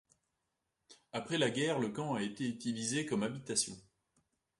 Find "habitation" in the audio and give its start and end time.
3.21-3.77